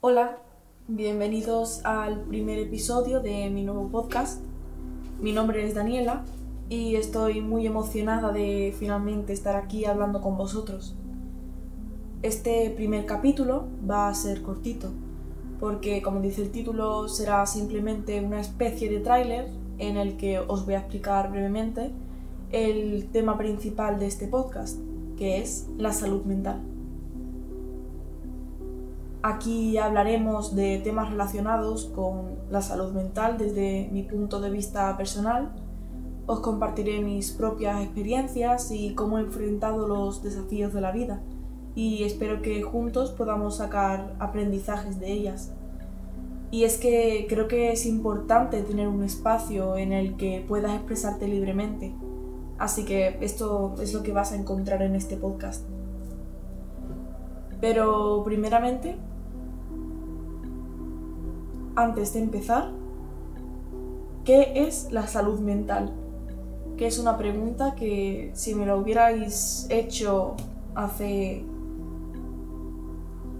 [0.00, 0.38] Hola,
[0.86, 4.40] bienvenidos al primer episodio de mi nuevo podcast.
[5.20, 6.24] Mi nombre es Daniela
[6.68, 10.94] y estoy muy emocionada de finalmente estar aquí hablando con vosotros.
[12.22, 14.92] Este primer capítulo va a ser cortito,
[15.58, 20.64] porque como dice el título será simplemente una especie de tráiler en el que os
[20.64, 21.90] voy a explicar brevemente
[22.52, 24.78] el tema principal de este podcast,
[25.16, 26.77] que es la salud mental.
[29.22, 35.52] Aquí hablaremos de temas relacionados con la salud mental desde mi punto de vista personal.
[36.26, 41.20] Os compartiré mis propias experiencias y cómo he enfrentado los desafíos de la vida
[41.78, 45.52] y espero que juntos podamos sacar aprendizajes de ellas.
[46.50, 51.28] Y es que creo que es importante tener un espacio en el que puedas expresarte
[51.28, 51.94] libremente.
[52.58, 55.68] Así que esto es lo que vas a encontrar en este podcast.
[57.60, 58.96] Pero primeramente
[61.74, 62.70] antes de empezar,
[64.24, 65.92] ¿qué es la salud mental?
[66.76, 70.34] Que es una pregunta que si me lo hubierais hecho
[70.74, 71.44] hace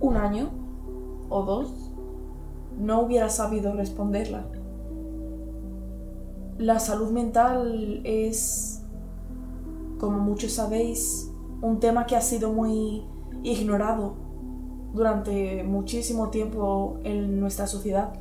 [0.00, 0.50] un año
[1.28, 1.90] o dos,
[2.78, 4.44] no hubiera sabido responderla.
[6.58, 8.82] La salud mental es,
[9.98, 13.02] como muchos sabéis, un tema que ha sido muy
[13.42, 14.14] ignorado
[14.92, 18.12] durante muchísimo tiempo en nuestra sociedad.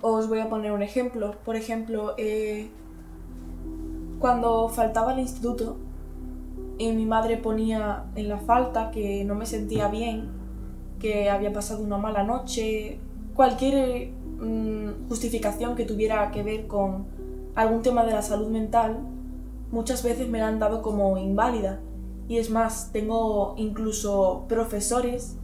[0.00, 1.36] Os voy a poner un ejemplo.
[1.44, 2.68] Por ejemplo, eh,
[4.18, 5.76] cuando faltaba al instituto
[6.78, 10.28] y mi madre ponía en la falta que no me sentía bien,
[10.98, 12.98] que había pasado una mala noche,
[13.34, 14.10] cualquier
[14.40, 17.06] mm, justificación que tuviera que ver con
[17.54, 18.98] algún tema de la salud mental,
[19.70, 21.80] muchas veces me la han dado como inválida
[22.28, 25.36] y es más, tengo incluso profesores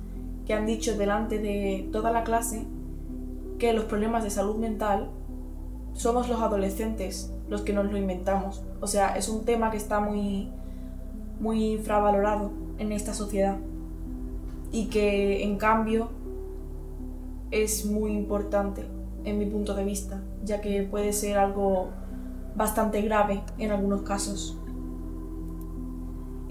[0.47, 2.67] que han dicho delante de toda la clase
[3.59, 5.11] que los problemas de salud mental
[5.93, 8.65] somos los adolescentes los que nos lo inventamos.
[8.81, 10.48] O sea, es un tema que está muy,
[11.39, 13.59] muy infravalorado en esta sociedad
[14.73, 16.09] y que en cambio
[17.51, 18.87] es muy importante
[19.25, 21.91] en mi punto de vista, ya que puede ser algo
[22.57, 24.59] bastante grave en algunos casos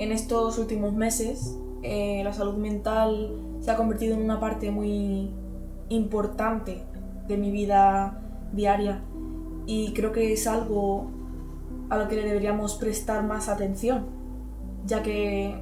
[0.01, 5.29] en estos últimos meses eh, la salud mental se ha convertido en una parte muy
[5.89, 6.84] importante
[7.28, 8.19] de mi vida
[8.51, 9.03] diaria.
[9.67, 11.06] Y creo que es algo
[11.91, 14.07] a lo que le deberíamos prestar más atención,
[14.88, 15.56] ya que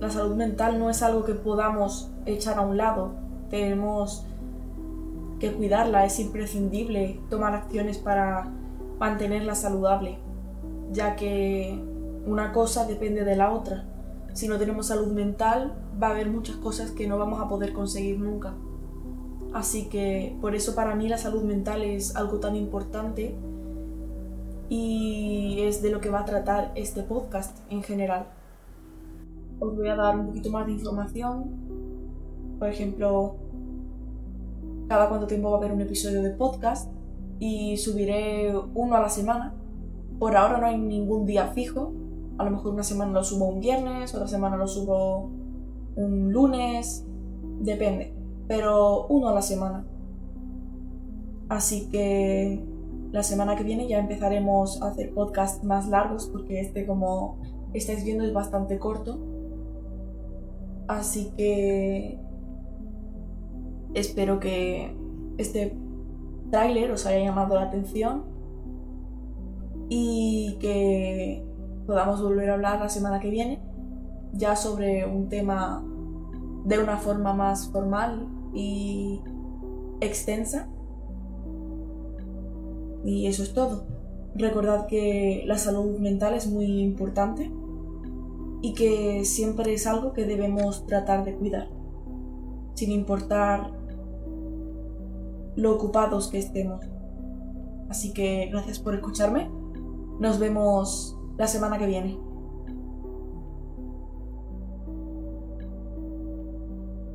[0.00, 3.12] la salud mental no es algo que podamos echar a un lado,
[3.48, 4.26] tenemos
[5.38, 8.50] que cuidarla, es imprescindible tomar acciones para
[8.98, 10.18] mantenerla saludable,
[10.90, 11.93] ya que
[12.26, 13.84] una cosa depende de la otra.
[14.32, 17.72] Si no tenemos salud mental, va a haber muchas cosas que no vamos a poder
[17.72, 18.54] conseguir nunca.
[19.52, 23.36] Así que por eso para mí la salud mental es algo tan importante
[24.68, 28.26] y es de lo que va a tratar este podcast en general.
[29.60, 31.44] Os voy a dar un poquito más de información.
[32.58, 33.36] Por ejemplo,
[34.88, 36.90] cada cuánto tiempo va a haber un episodio de podcast
[37.38, 39.54] y subiré uno a la semana.
[40.18, 41.92] Por ahora no hay ningún día fijo,
[42.38, 45.30] a lo mejor una semana lo subo un viernes, otra semana lo subo
[45.96, 47.06] un lunes,
[47.60, 48.12] depende,
[48.48, 49.84] pero uno a la semana.
[51.48, 52.64] Así que
[53.12, 57.38] la semana que viene ya empezaremos a hacer podcasts más largos porque este como
[57.72, 59.18] estáis viendo es bastante corto.
[60.88, 62.18] Así que
[63.94, 64.96] espero que
[65.38, 65.76] este
[66.50, 68.24] tráiler os haya llamado la atención
[69.88, 71.44] y que
[71.86, 73.62] podamos volver a hablar la semana que viene,
[74.32, 75.84] ya sobre un tema
[76.64, 79.20] de una forma más formal y
[80.00, 80.68] extensa.
[83.04, 83.86] Y eso es todo.
[84.34, 87.52] Recordad que la salud mental es muy importante
[88.62, 91.68] y que siempre es algo que debemos tratar de cuidar,
[92.74, 93.72] sin importar
[95.54, 96.80] lo ocupados que estemos.
[97.88, 99.50] Así que gracias por escucharme.
[100.18, 102.33] Nos vemos la semana que viene.